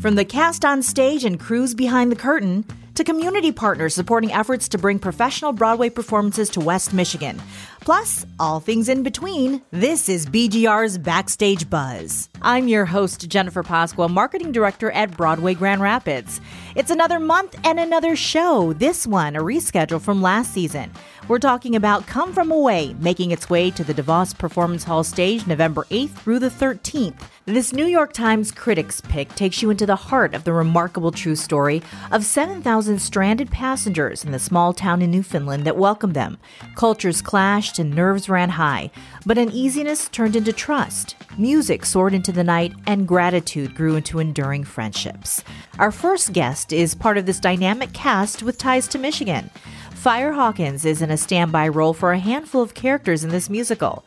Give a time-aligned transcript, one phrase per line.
[0.00, 4.66] From the cast on stage and crews behind the curtain to community partners supporting efforts
[4.70, 7.38] to bring professional Broadway performances to West Michigan.
[7.80, 12.28] Plus, all things in between, this is BGR's Backstage Buzz.
[12.42, 16.42] I'm your host, Jennifer Pasqua, Marketing Director at Broadway Grand Rapids.
[16.76, 20.90] It's another month and another show, this one a reschedule from last season.
[21.26, 25.46] We're talking about Come From Away, making its way to the DeVos Performance Hall stage
[25.46, 27.20] November 8th through the 13th.
[27.46, 31.36] This New York Times critics pick takes you into the heart of the remarkable true
[31.36, 36.38] story of 7,000 stranded passengers in the small town in Newfoundland that welcomed them.
[36.74, 37.22] Cultures
[37.70, 38.90] clashed and nerves ran high,
[39.24, 41.16] but uneasiness turned into trust.
[41.38, 45.44] Music soared into the night, and gratitude grew into enduring friendships.
[45.78, 49.50] Our first guest is part of this dynamic cast with ties to Michigan.
[49.94, 54.04] Phyre Hawkins is in a standby role for a handful of characters in this musical.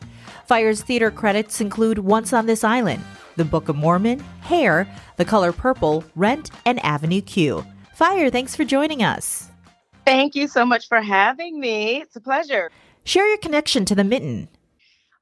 [0.47, 3.01] Phyre's theater credits include Once on This Island,
[3.37, 7.63] The Book of Mormon, Hair, The Color Purple, Rent, and Avenue Q.
[7.93, 9.49] Phyre, thanks for joining us.
[10.05, 12.01] Thank you so much for having me.
[12.01, 12.71] It's a pleasure.
[13.03, 14.47] Share your connection to the mitten.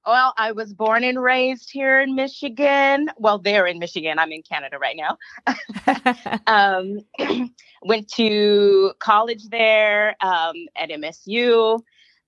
[0.05, 3.09] Well, I was born and raised here in Michigan.
[3.17, 4.17] Well, there in Michigan.
[4.17, 5.17] I'm in Canada right now.
[6.47, 6.99] um,
[7.83, 11.79] went to college there um, at MSU.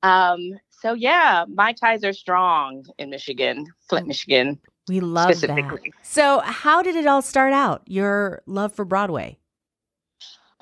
[0.04, 4.60] Um, so, yeah, my ties are strong in Michigan, Flint, Michigan.
[4.88, 5.80] We love that.
[6.02, 7.84] So, how did it all start out?
[7.88, 9.38] Your love for Broadway?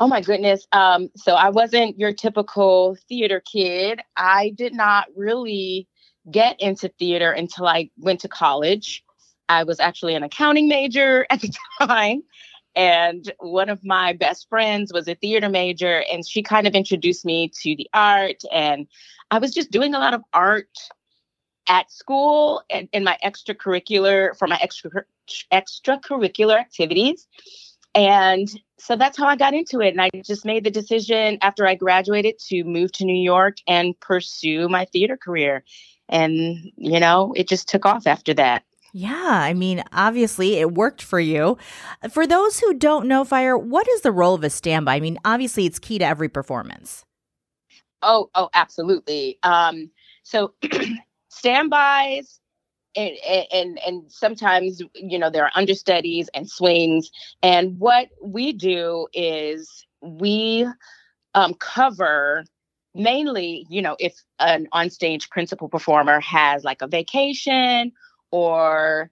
[0.02, 0.66] Oh my goodness.
[0.72, 4.02] Um, so I wasn't your typical theater kid.
[4.18, 5.88] I did not really
[6.32, 9.04] get into theater until I went to college.
[9.48, 12.24] I was actually an accounting major at the time.
[12.76, 17.24] And one of my best friends was a theater major, and she kind of introduced
[17.24, 18.42] me to the art.
[18.52, 18.88] And
[19.30, 20.80] I was just doing a lot of art
[21.68, 24.90] at school and in my extracurricular for my extra
[25.54, 27.28] extracurricular activities.
[27.94, 29.90] And so that's how I got into it.
[29.90, 34.00] And I just made the decision after I graduated to move to New York and
[34.00, 35.64] pursue my theater career
[36.12, 38.64] and you know it just took off after that
[38.94, 41.58] yeah, I mean, obviously it worked for you.
[42.12, 44.96] For those who don't know Phyre, what is the role of a standby?
[44.96, 47.06] I mean, obviously it's key to every performance.
[48.02, 49.40] Oh, oh, absolutely.
[49.44, 49.92] Um,
[50.24, 50.56] so
[51.30, 52.41] standbys
[52.96, 53.16] and,
[53.52, 59.86] and and sometimes you know there are understudies and swings, and what we do is
[60.02, 60.68] we
[61.34, 62.44] um, cover
[62.94, 67.92] mainly, you know, if an onstage principal performer has like a vacation
[68.32, 69.10] or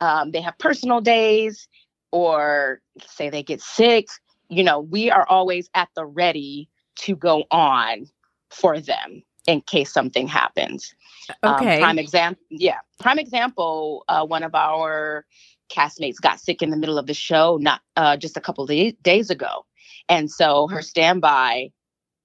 [0.00, 1.68] um, they have personal days
[2.12, 4.08] or say they get sick,
[4.48, 8.06] you know, we are always at the ready to go on
[8.50, 10.94] for them in case something happens.
[11.42, 11.76] Um, okay.
[11.76, 12.78] Um, prime example, yeah.
[12.98, 15.24] Prime example, uh, one of our
[15.70, 19.02] castmates got sick in the middle of the show, not uh, just a couple of
[19.02, 19.64] days ago,
[20.08, 21.70] and so her standby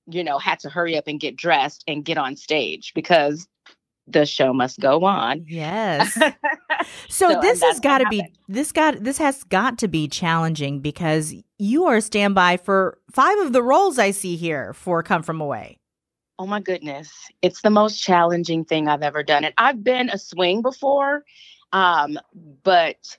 [0.07, 3.47] you know, had to hurry up and get dressed and get on stage because
[4.07, 5.43] the show must go on.
[5.47, 6.13] Yes.
[7.09, 10.79] so, so, this has got to be this got this has got to be challenging
[10.79, 15.41] because you are standby for five of the roles I see here for Come From
[15.41, 15.79] Away.
[16.37, 17.11] Oh my goodness.
[17.41, 19.45] It's the most challenging thing I've ever done.
[19.45, 21.23] And I've been a swing before.
[21.71, 22.19] Um,
[22.63, 23.17] but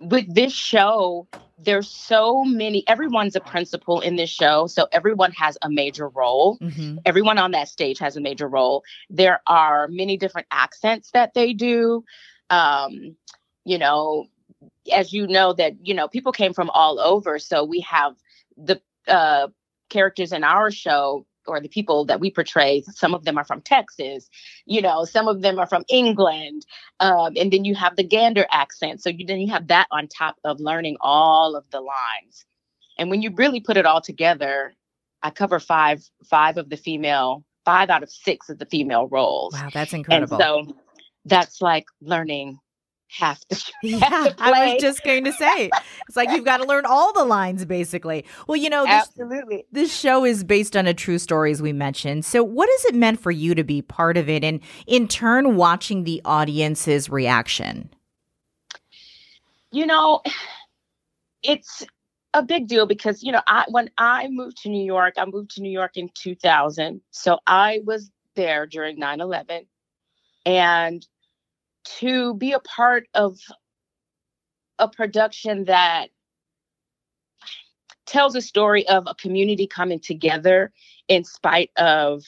[0.00, 1.28] with this show,
[1.58, 4.66] there's so many, everyone's a principal in this show.
[4.66, 6.58] So everyone has a major role.
[6.58, 6.98] Mm-hmm.
[7.04, 8.82] Everyone on that stage has a major role.
[9.08, 12.04] There are many different accents that they do.
[12.50, 13.16] Um,
[13.64, 14.26] you know,
[14.92, 17.38] as you know, that, you know, people came from all over.
[17.38, 18.16] So we have
[18.56, 19.48] the uh,
[19.90, 23.60] characters in our show or the people that we portray, some of them are from
[23.60, 24.28] Texas,
[24.66, 26.66] you know, some of them are from England.
[27.00, 29.02] Um, and then you have the Gander accent.
[29.02, 32.44] So you then you have that on top of learning all of the lines.
[32.98, 34.74] And when you really put it all together,
[35.22, 39.54] I cover five five of the female, five out of six of the female roles.
[39.54, 40.40] Wow, that's incredible.
[40.40, 40.76] And so
[41.24, 42.58] that's like learning
[43.08, 43.56] have to.
[43.82, 45.70] Yeah, have to I was just going to say,
[46.06, 48.24] it's like you've got to learn all the lines, basically.
[48.46, 49.64] Well, you know, this, absolutely.
[49.72, 52.24] This show is based on a true story, as we mentioned.
[52.24, 55.56] So, what has it meant for you to be part of it, and in turn,
[55.56, 57.90] watching the audience's reaction?
[59.70, 60.22] You know,
[61.42, 61.84] it's
[62.34, 65.52] a big deal because you know, I when I moved to New York, I moved
[65.52, 69.66] to New York in 2000, so I was there during 9/11,
[70.44, 71.06] and
[71.98, 73.38] to be a part of
[74.78, 76.08] a production that
[78.06, 80.72] tells a story of a community coming together
[81.08, 82.24] in spite of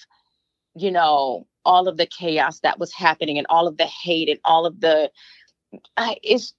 [0.76, 4.40] you know all of the chaos that was happening and all of the hate and
[4.44, 5.10] all of the
[5.96, 6.54] uh, it's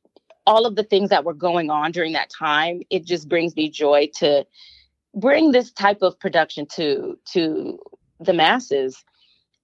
[0.45, 3.69] all of the things that were going on during that time, it just brings me
[3.69, 4.45] joy to
[5.15, 7.79] bring this type of production to to
[8.19, 9.03] the masses.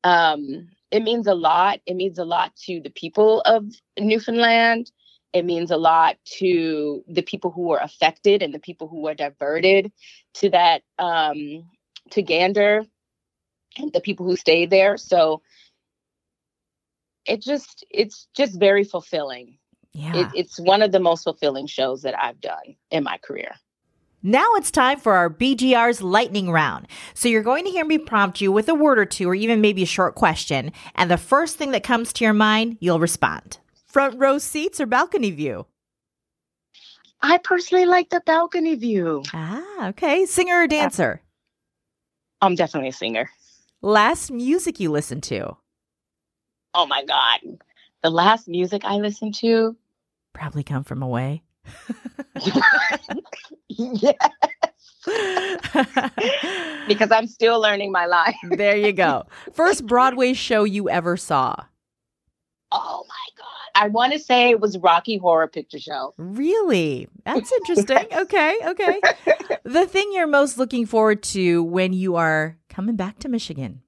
[0.04, 1.80] Um, it means a lot.
[1.86, 3.66] It means a lot to the people of
[4.00, 4.92] Newfoundland.
[5.34, 9.14] It means a lot to the people who were affected and the people who were
[9.14, 9.92] diverted
[10.36, 11.70] to that um,
[12.12, 12.86] to Gander
[13.78, 14.98] and the people who stayed there.
[14.98, 15.42] So
[17.26, 19.58] it just it's just very fulfilling.
[19.94, 20.16] Yeah.
[20.16, 23.56] It, it's one of the most fulfilling shows that I've done in my career.
[24.28, 26.88] Now it's time for our BGR's lightning round.
[27.14, 29.62] So you're going to hear me prompt you with a word or two, or even
[29.62, 30.74] maybe a short question.
[30.96, 33.60] And the first thing that comes to your mind, you'll respond.
[33.86, 35.66] Front row seats or balcony view?
[37.22, 39.24] I personally like the balcony view.
[39.34, 40.26] Ah, okay.
[40.26, 41.22] Singer or dancer?
[42.42, 43.30] I'm definitely a singer.
[43.82, 45.56] Last music you listened to?
[46.74, 47.60] Oh my God.
[48.04, 49.78] The last music I listened to
[50.34, 51.44] Probably come from away.
[53.70, 54.16] Yes.
[56.88, 58.36] because I'm still learning my life.
[58.44, 59.26] there you go.
[59.54, 61.56] First Broadway show you ever saw?
[62.72, 63.46] Oh my God.
[63.76, 66.14] I want to say it was Rocky Horror Picture Show.
[66.18, 67.08] Really?
[67.26, 68.08] That's interesting.
[68.12, 69.00] okay, okay.
[69.64, 73.82] The thing you're most looking forward to when you are coming back to Michigan?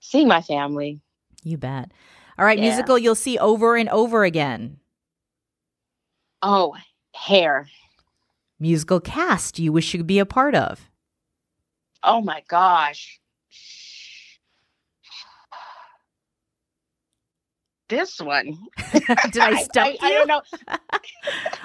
[0.00, 1.00] Seeing my family.
[1.42, 1.92] You bet.
[2.38, 2.64] All right, Yeah.
[2.64, 4.78] musical you'll see over and over again.
[6.48, 6.76] Oh,
[7.12, 7.66] hair.
[8.60, 10.88] Musical cast you wish you could be a part of.
[12.04, 13.18] Oh my gosh.
[17.88, 18.56] This one.
[18.92, 20.24] Did I stump I, you?
[20.24, 20.42] don't know.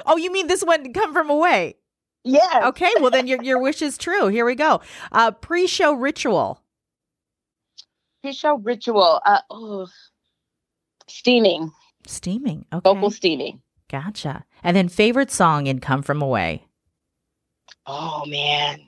[0.08, 1.76] Oh, you mean this one come from away?
[2.24, 2.64] Yes.
[2.70, 4.30] Okay, well then your your wish is true.
[4.30, 4.82] Here we go.
[5.12, 6.60] Uh pre-show ritual.
[8.24, 9.22] Pre-show ritual.
[9.24, 9.88] Uh, oh,
[11.08, 11.72] steaming.
[12.08, 12.66] Steaming.
[12.74, 12.82] Okay.
[12.84, 13.62] Vocal steaming.
[13.92, 14.46] Gotcha.
[14.64, 16.66] And then favorite song in Come From Away.
[17.86, 18.82] Oh man.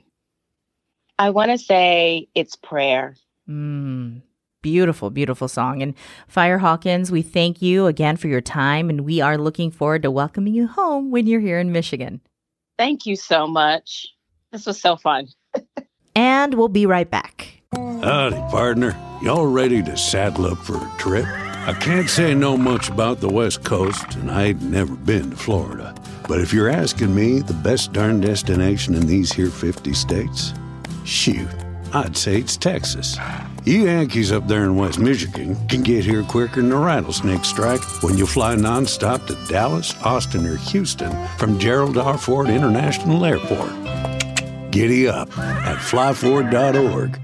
[1.18, 3.16] I want to say it's prayer.
[3.48, 4.22] Mm,
[4.62, 5.82] beautiful, beautiful song.
[5.82, 5.94] And
[6.26, 10.10] Phyre Hawkins, we thank you again for your time, and we are looking forward to
[10.10, 12.20] welcoming you home when you're here in Michigan.
[12.78, 14.08] Thank you so much.
[14.50, 15.28] This was so fun.
[16.16, 17.60] And we'll be right back.
[17.74, 18.96] Howdy, partner.
[19.20, 21.26] Y'all ready to saddle up for a trip?
[21.66, 25.36] I can't say no much about the West Coast, and I ain't never been to
[25.36, 25.94] Florida.
[26.28, 30.52] But if you're asking me the best darn destination in these here 50 states,
[31.06, 31.48] shoot,
[31.94, 33.16] I'd say it's Texas.
[33.64, 37.80] You Yankees up there in West Michigan can get here quicker than a rattlesnake strike
[38.02, 42.18] when you fly nonstop to Dallas, Austin, or Houston from Gerald R.
[42.18, 43.72] Ford International Airport.
[44.70, 47.23] Giddy up at flyford.org.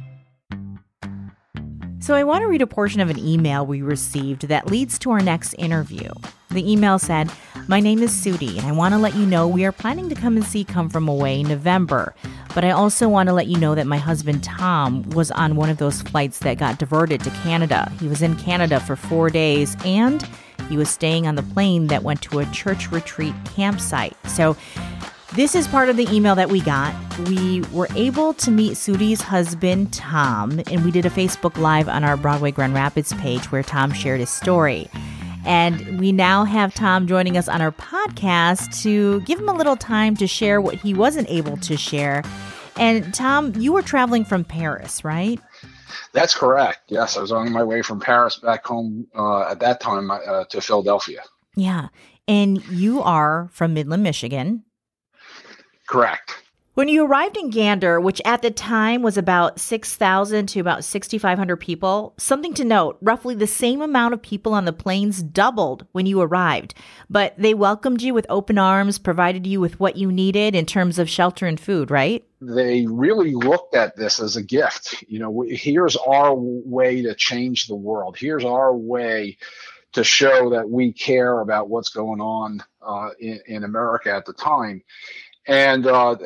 [2.02, 5.10] So, I want to read a portion of an email we received that leads to
[5.10, 6.08] our next interview.
[6.48, 7.30] The email said,
[7.68, 10.14] My name is Sudi, and I want to let you know we are planning to
[10.14, 12.14] come and see Come From Away in November.
[12.54, 15.68] But I also want to let you know that my husband Tom was on one
[15.68, 17.92] of those flights that got diverted to Canada.
[18.00, 20.26] He was in Canada for four days and
[20.70, 24.16] he was staying on the plane that went to a church retreat campsite.
[24.26, 24.56] So,
[25.34, 26.94] this is part of the email that we got.
[27.28, 32.02] We were able to meet Sudi's husband, Tom, and we did a Facebook Live on
[32.02, 34.88] our Broadway Grand Rapids page where Tom shared his story.
[35.46, 39.76] And we now have Tom joining us on our podcast to give him a little
[39.76, 42.24] time to share what he wasn't able to share.
[42.76, 45.40] And Tom, you were traveling from Paris, right?
[46.12, 46.80] That's correct.
[46.88, 50.44] Yes, I was on my way from Paris back home uh, at that time uh,
[50.44, 51.22] to Philadelphia.
[51.54, 51.88] Yeah.
[52.26, 54.64] And you are from Midland, Michigan.
[55.90, 56.36] Correct.
[56.74, 61.56] When you arrived in Gander, which at the time was about 6,000 to about 6,500
[61.56, 66.06] people, something to note roughly the same amount of people on the planes doubled when
[66.06, 66.74] you arrived.
[67.10, 71.00] But they welcomed you with open arms, provided you with what you needed in terms
[71.00, 72.24] of shelter and food, right?
[72.40, 75.02] They really looked at this as a gift.
[75.08, 78.16] You know, here's our way to change the world.
[78.16, 79.38] Here's our way
[79.92, 84.32] to show that we care about what's going on uh, in, in America at the
[84.32, 84.82] time.
[85.46, 86.16] And uh,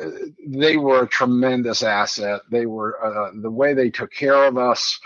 [0.45, 2.41] they were a tremendous asset.
[2.51, 4.99] They were uh, the way they took care of us,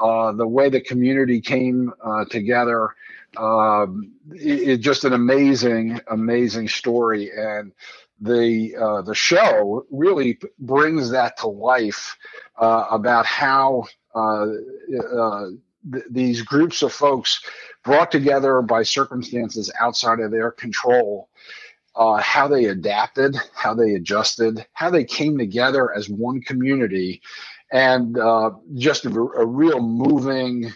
[0.00, 2.90] uh, the way the community came uh, together.
[3.36, 7.72] Um, it, just an amazing, amazing story, and
[8.20, 12.16] the uh, the show really brings that to life
[12.58, 13.84] uh, about how
[15.92, 17.40] th- these groups of folks
[17.84, 21.28] brought together by circumstances outside of their control
[21.96, 27.22] uh, how they adapted, how they adjusted, how they came together as one community,
[27.72, 30.72] and uh, just a, a real moving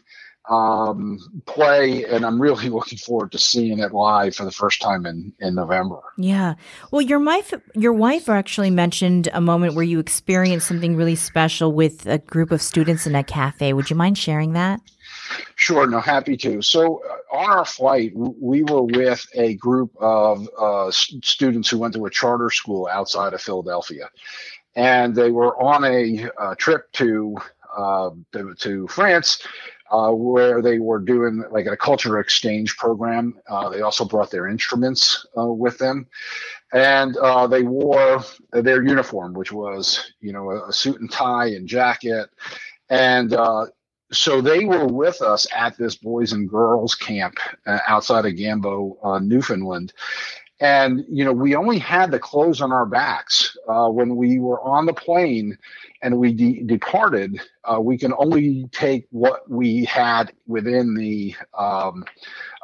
[0.48, 5.06] um, play, and I'm really looking forward to seeing it live for the first time
[5.06, 6.00] in in November.
[6.16, 6.54] Yeah.
[6.90, 11.72] Well, your wife your wife actually mentioned a moment where you experienced something really special
[11.72, 13.72] with a group of students in a cafe.
[13.72, 14.80] Would you mind sharing that?
[15.56, 16.62] Sure, no, happy to.
[16.62, 21.94] So, uh, on our flight, we were with a group of uh, students who went
[21.94, 24.10] to a charter school outside of Philadelphia,
[24.74, 27.36] and they were on a uh, trip to,
[27.76, 29.42] uh, to, to France.
[29.92, 33.36] Uh, where they were doing like a culture exchange program.
[33.48, 36.06] Uh, they also brought their instruments with them,
[36.72, 37.16] and
[37.50, 38.22] they wore
[38.52, 42.30] their uniform, which was you know a, a suit and tie and jacket,
[42.88, 43.34] and
[44.12, 47.36] so they were with us at this boys and girls camp
[47.66, 49.92] uh, outside of Gambo, uh, Newfoundland.
[50.62, 53.56] And, you know, we only had the clothes on our backs.
[53.66, 55.56] Uh, when we were on the plane
[56.02, 62.04] and we de- departed, uh, we can only take what we had within the, um,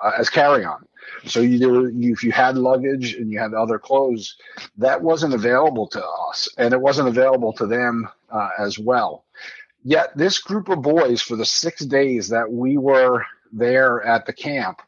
[0.03, 0.85] uh, as carry on.
[1.25, 4.37] So you, if you had luggage and you had other clothes,
[4.77, 9.25] that wasn't available to us, and it wasn't available to them uh, as well.
[9.87, 14.33] Yet this group of boys, for the six days that we were there at the
[14.33, 14.83] camp,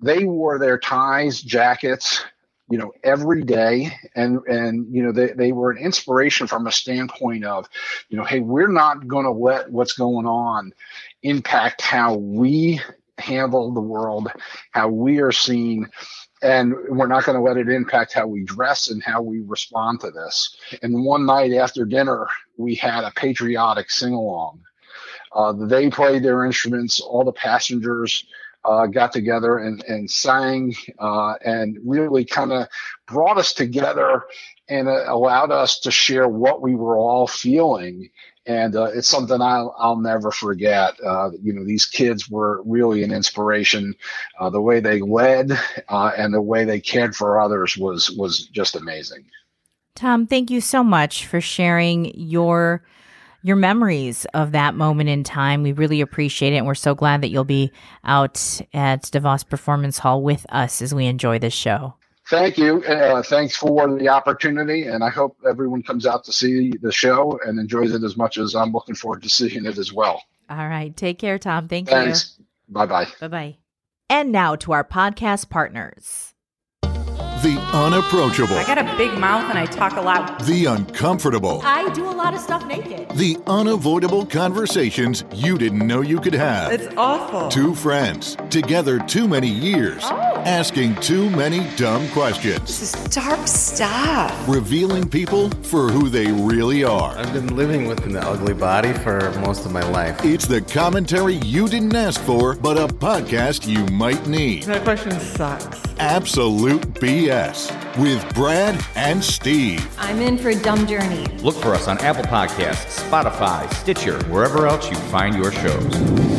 [0.00, 2.24] they wore their ties, jackets,
[2.68, 3.96] you know, every day.
[4.16, 7.68] And, and, you know, they, they were an inspiration from a standpoint of,
[8.08, 10.72] you know, hey, we're not going to let what's going on
[11.22, 12.80] impact how we
[13.18, 14.26] handle the world,
[14.72, 15.88] how we are seen
[16.42, 20.00] and we're not going to let it impact how we dress and how we respond
[20.00, 20.56] to this.
[20.82, 24.60] And one night after dinner, we had a patriotic sing along.
[25.32, 28.24] Uh, they played their instruments, all the passengers
[28.64, 32.68] uh, got together and, and sang uh, and really kind of
[33.06, 34.24] brought us together
[34.72, 38.10] and it allowed us to share what we were all feeling
[38.46, 40.94] and uh, it's something I'll, I'll never forget.
[41.04, 43.94] Uh, you know, these kids were really an inspiration.
[44.38, 45.52] Uh, the way they led
[45.88, 49.24] uh, and the way they cared for others was was just amazing.
[49.94, 52.82] Tom, thank you so much for sharing your
[53.44, 55.62] your memories of that moment in time.
[55.62, 57.70] We really appreciate it, and we're so glad that you'll be
[58.04, 61.94] out at DeVos Performance Hall with us as we enjoy this show
[62.28, 62.82] thank you.
[62.84, 67.38] Uh, thanks for the opportunity, and I hope everyone comes out to see the show
[67.44, 70.22] and enjoys it as much as I'm looking forward to seeing it as well.
[70.50, 70.94] All right.
[70.96, 71.68] Take care, Tom.
[71.68, 72.36] Thank thanks.
[72.38, 72.44] you.
[72.68, 73.06] Bye bye.
[73.20, 73.56] Bye bye.
[74.10, 76.34] And now to our podcast partners.
[77.42, 78.54] The unapproachable.
[78.54, 80.44] I got a big mouth and I talk a lot.
[80.44, 81.60] The uncomfortable.
[81.64, 83.08] I do a lot of stuff naked.
[83.16, 86.70] The unavoidable conversations you didn't know you could have.
[86.70, 87.48] It's awful.
[87.48, 90.31] Two friends, together too many years, oh.
[90.46, 92.60] Asking too many dumb questions.
[92.60, 94.48] This is dark stuff.
[94.48, 97.16] Revealing people for who they really are.
[97.16, 100.24] I've been living with an ugly body for most of my life.
[100.24, 104.64] It's the commentary you didn't ask for, but a podcast you might need.
[104.64, 105.80] That question sucks.
[105.98, 109.86] Absolute BS with Brad and Steve.
[109.98, 111.26] I'm in for a dumb journey.
[111.38, 116.31] Look for us on Apple Podcasts, Spotify, Stitcher, wherever else you find your shows.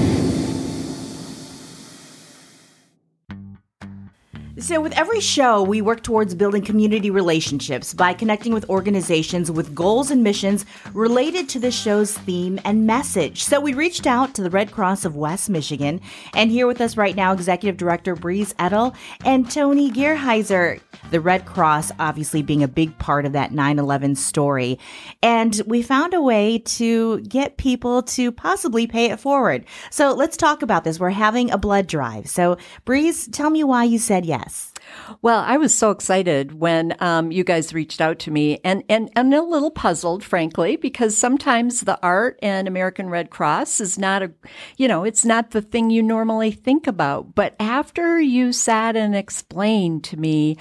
[4.60, 9.74] So, with every show, we work towards building community relationships by connecting with organizations with
[9.74, 13.44] goals and missions related to the show's theme and message.
[13.44, 16.00] So, we reached out to the Red Cross of West Michigan,
[16.36, 18.94] and here with us right now, Executive Director Breeze Edel
[19.26, 20.80] and Tony Gearheiser.
[21.10, 24.78] The Red Cross, obviously, being a big part of that 9 11 story.
[25.24, 29.66] And we found a way to get people to possibly pay it forward.
[29.90, 31.00] So, let's talk about this.
[31.00, 32.30] We're having a blood drive.
[32.30, 34.44] So, Breeze, tell me why you said yes.
[35.22, 39.10] Well, I was so excited when um, you guys reached out to me and, and,
[39.16, 44.24] and a little puzzled, frankly, because sometimes the art and American Red Cross is not
[44.24, 44.32] a,
[44.78, 47.36] you know, it's not the thing you normally think about.
[47.36, 50.58] But after you sat and explained to me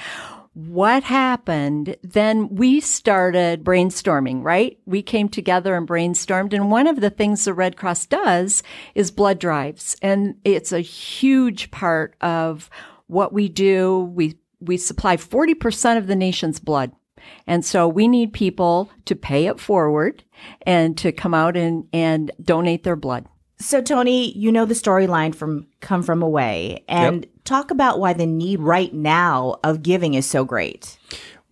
[0.55, 4.79] what happened, then we started brainstorming, right?
[4.85, 6.52] We came together and brainstormed.
[6.52, 8.62] And one of the things the Red Cross does
[8.95, 9.97] is blood drives.
[10.02, 12.69] And it's a huge part of
[13.12, 16.92] what we do, we, we supply 40% of the nation's blood.
[17.47, 20.25] And so we need people to pay it forward
[20.62, 23.26] and to come out and, and donate their blood.
[23.59, 27.31] So Tony, you know the storyline from Come From Away and yep.
[27.45, 30.99] talk about why the need right now of giving is so great.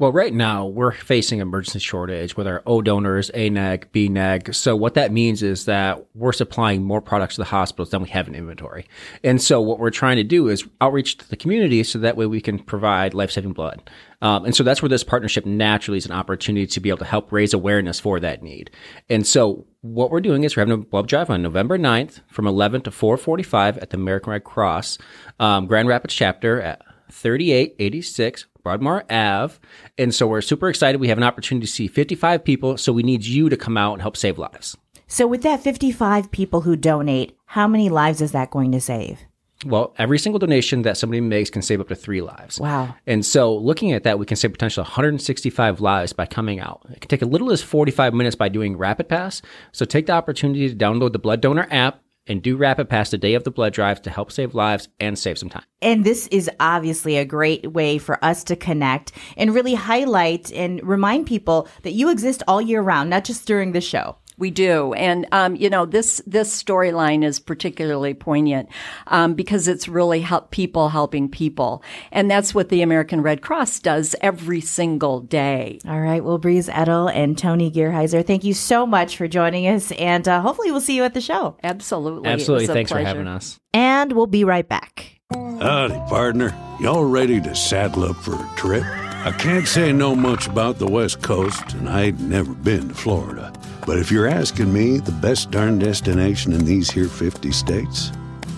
[0.00, 4.54] Well, right now we're facing emergency shortage with our O donors, A neg, B neg.
[4.54, 8.08] So what that means is that we're supplying more products to the hospitals than we
[8.08, 8.86] have in inventory.
[9.22, 12.24] And so what we're trying to do is outreach to the community so that way
[12.24, 13.90] we can provide life saving blood.
[14.22, 17.04] Um, and so that's where this partnership naturally is an opportunity to be able to
[17.04, 18.70] help raise awareness for that need.
[19.10, 22.46] And so what we're doing is we're having a blood drive on November 9th from
[22.46, 24.96] 11 to 445 at the American Red Cross
[25.38, 26.80] um, Grand Rapids chapter at
[27.12, 29.54] 3886 Broadmoor Ave.
[29.98, 31.00] And so we're super excited.
[31.00, 32.76] We have an opportunity to see 55 people.
[32.76, 34.76] So we need you to come out and help save lives.
[35.06, 39.18] So, with that 55 people who donate, how many lives is that going to save?
[39.66, 42.58] Well, every single donation that somebody makes can save up to three lives.
[42.58, 42.94] Wow.
[43.06, 46.86] And so looking at that, we can save potentially 165 lives by coming out.
[46.90, 49.42] It can take a little as 45 minutes by doing Rapid Pass.
[49.72, 53.18] So take the opportunity to download the Blood Donor app and do Rapid Pass the
[53.18, 55.64] day of the blood drive to help save lives and save some time.
[55.82, 60.80] And this is obviously a great way for us to connect and really highlight and
[60.86, 64.16] remind people that you exist all year round, not just during the show.
[64.40, 68.70] We do, and um, you know this this storyline is particularly poignant
[69.06, 73.80] um, because it's really help people helping people, and that's what the American Red Cross
[73.80, 75.78] does every single day.
[75.86, 79.92] All right, well, Breeze Edel and Tony Gearheiser, thank you so much for joining us,
[79.92, 81.58] and uh, hopefully we'll see you at the show.
[81.62, 82.66] Absolutely, absolutely.
[82.66, 83.04] Thanks pleasure.
[83.04, 83.60] for having us.
[83.74, 85.20] And we'll be right back.
[85.30, 86.56] Howdy, partner.
[86.80, 88.84] Y'all ready to saddle up for a trip?
[89.22, 92.94] I can't say no much about the West Coast, and I ain't never been to
[92.94, 93.52] Florida.
[93.86, 98.12] But if you're asking me the best darn destination in these here 50 states,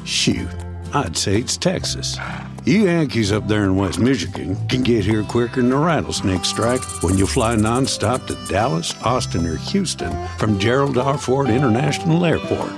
[0.04, 0.48] shoot,
[0.94, 2.16] I'd say it's Texas.
[2.64, 6.84] You Yankees up there in West Michigan can get here quicker than a rattlesnake strike
[7.02, 11.18] when you fly nonstop to Dallas, Austin, or Houston from Gerald R.
[11.18, 12.70] Ford International Airport.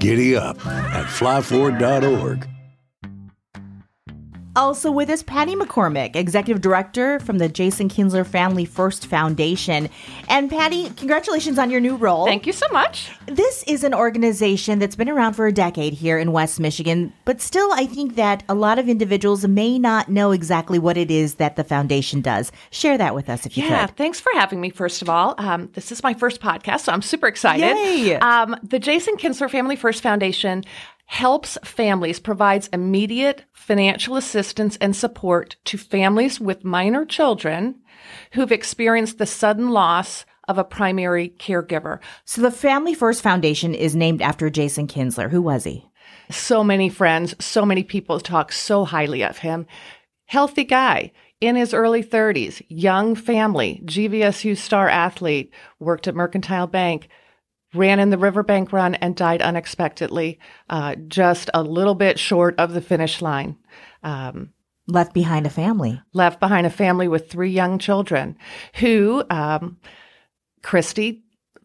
[0.00, 2.49] Giddy up at flyford.org.
[4.56, 9.88] Also with us, Patty McCormick, Executive Director from the Jason Kinzler Family First Foundation.
[10.28, 12.26] And Patty, congratulations on your new role.
[12.26, 13.10] Thank you so much.
[13.26, 17.40] This is an organization that's been around for a decade here in West Michigan, but
[17.40, 21.36] still, I think that a lot of individuals may not know exactly what it is
[21.36, 22.50] that the foundation does.
[22.72, 23.70] Share that with us if you can.
[23.70, 23.96] yeah, could.
[23.96, 25.36] thanks for having me, first of all.
[25.38, 27.76] Um, this is my first podcast, so I'm super excited.
[27.76, 28.16] Yay!
[28.16, 30.64] Um, the Jason Kinzler Family First Foundation
[31.10, 37.74] helps families, provides immediate financial assistance and support to families with minor children
[38.32, 41.98] who've experienced the sudden loss of a primary caregiver.
[42.24, 45.28] So the Family First Foundation is named after Jason Kinzler.
[45.28, 45.84] Who was he?
[46.30, 49.66] So many friends, so many people talk so highly of him.
[50.26, 57.08] Healthy guy in his early 30s, young family, GVSU star athlete, worked at Mercantile Bank,
[57.74, 62.72] ran in the riverbank run and died unexpectedly, uh, just a little bit short of
[62.72, 63.56] the finish line.
[64.02, 64.52] Um,
[64.86, 66.00] left behind a family.
[66.12, 68.36] Left behind a family with three young children
[68.76, 69.78] who, um,
[70.62, 71.22] Christy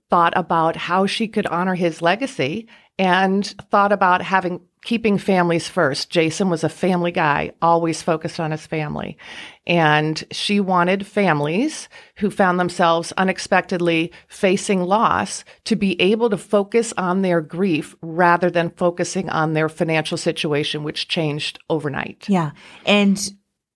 [0.10, 6.12] thought about how she could honor his legacy and thought about having keeping families first.
[6.12, 9.18] Jason was a family guy, always focused on his family.
[9.66, 16.94] And she wanted families who found themselves unexpectedly facing loss to be able to focus
[16.98, 22.30] on their grief rather than focusing on their financial situation, which changed overnight.
[22.30, 22.52] Yeah.
[22.86, 23.20] And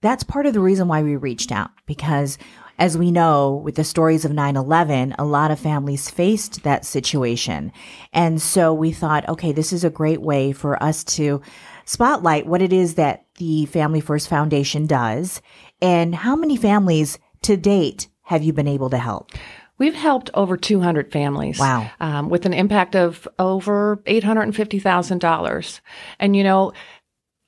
[0.01, 2.37] that's part of the reason why we reached out because
[2.79, 6.85] as we know, with the stories of 9 11, a lot of families faced that
[6.85, 7.71] situation.
[8.13, 11.41] And so we thought, okay, this is a great way for us to
[11.85, 15.41] spotlight what it is that the Family First Foundation does
[15.81, 19.31] and how many families to date have you been able to help?
[19.77, 21.57] We've helped over 200 families.
[21.57, 21.89] Wow.
[21.99, 25.79] Um, with an impact of over $850,000.
[26.19, 26.73] And, you know,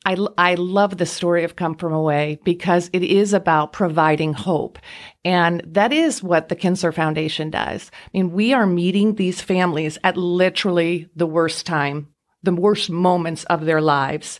[0.03, 4.79] I, I love the story of Come From Away because it is about providing hope.
[5.23, 7.91] And that is what the Kinzler Foundation does.
[7.93, 12.07] I mean, we are meeting these families at literally the worst time,
[12.41, 14.39] the worst moments of their lives.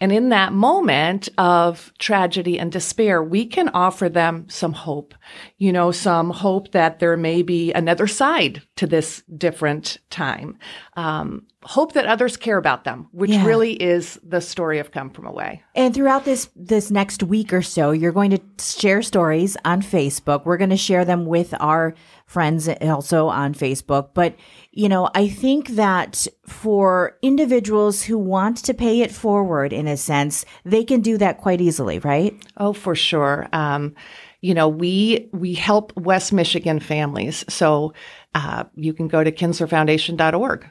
[0.00, 5.14] And in that moment of tragedy and despair, we can offer them some hope,
[5.56, 10.56] you know, some hope that there may be another side to this different time.
[10.96, 13.44] Um, hope that others care about them, which yeah.
[13.44, 15.62] really is the story of Come From Away.
[15.74, 20.44] And throughout this this next week or so, you're going to share stories on Facebook.
[20.44, 21.94] We're going to share them with our
[22.28, 24.10] friends also on Facebook.
[24.12, 24.36] But,
[24.70, 29.96] you know, I think that for individuals who want to pay it forward in a
[29.96, 32.34] sense, they can do that quite easily, right?
[32.58, 33.48] Oh, for sure.
[33.52, 33.94] Um,
[34.42, 37.44] you know, we we help West Michigan families.
[37.48, 37.94] So
[38.34, 40.66] uh, you can go to kinzlerfoundation.org.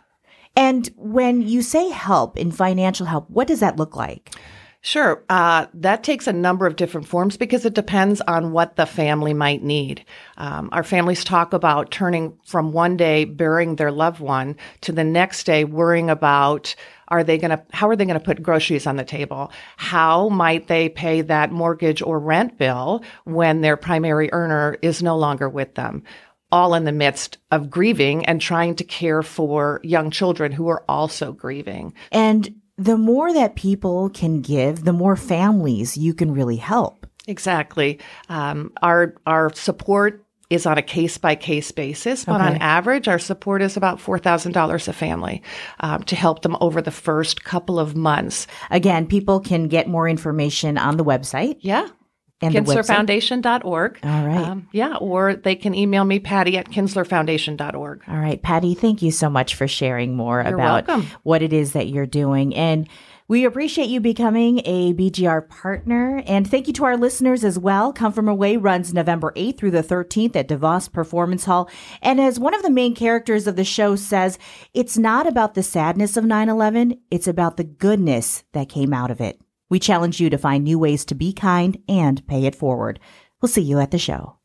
[0.56, 4.36] And when you say help in financial help, what does that look like?
[4.82, 5.24] Sure.
[5.28, 9.34] Uh, that takes a number of different forms because it depends on what the family
[9.34, 10.06] might need.
[10.38, 15.04] Um, our families talk about turning from one day burying their loved one to the
[15.04, 16.76] next day worrying about
[17.10, 20.28] are they going to how are they going to put groceries on the table how
[20.28, 25.48] might they pay that mortgage or rent bill when their primary earner is no longer
[25.48, 26.04] with them
[26.52, 30.84] all in the midst of grieving and trying to care for young children who are
[30.90, 36.58] also grieving And the more that people can give, the more families you can really
[36.58, 37.08] help.
[37.28, 38.00] Exactly.
[38.30, 43.20] Um, our our support is on a case by case basis, but on average, our
[43.20, 45.44] support is about four thousand dollars a family
[45.82, 48.48] um, to help them over the first couple of months.
[48.72, 51.58] Again, people can get more information on the website.
[51.60, 51.90] Yeah.
[52.41, 52.54] And?
[52.54, 54.00] KinzlerFoundation.org.
[54.04, 54.47] All right.
[54.47, 58.04] Um, yeah, or they can email me, Patty at KinzlerFoundation.org.
[58.08, 61.10] All right, Patty, thank you so much for sharing more You're about welcome.
[61.23, 62.56] what it is that you're doing.
[62.56, 62.88] And
[63.30, 66.23] we appreciate you becoming a BGR partner.
[66.26, 67.91] And thank you to our listeners as well.
[67.91, 71.69] Come From Away runs November 8th through the 13th at DeVos Performance Hall.
[72.02, 74.39] And as one of the main characters of the show says,
[74.73, 79.12] it's not about the sadness of 9 11, it's about the goodness that came out
[79.12, 79.41] of it.
[79.70, 83.00] We challenge you to find new ways to be kind and pay it forward.
[83.42, 84.38] We'll see you at the show.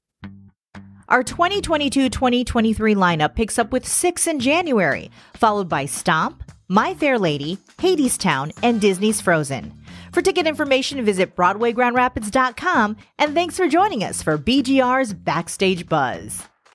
[1.09, 7.19] Our 2022 2023 lineup picks up with six in January, followed by Stomp, My Fair
[7.19, 9.73] Lady, Hadestown, and Disney's Frozen.
[10.13, 16.45] For ticket information, visit BroadwayGrandRapids.com, and thanks for joining us for BGR's Backstage Buzz.